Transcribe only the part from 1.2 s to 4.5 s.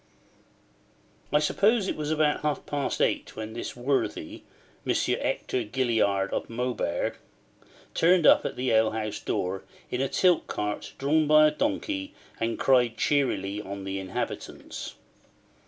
I suppose it was about half past eight when this worthy,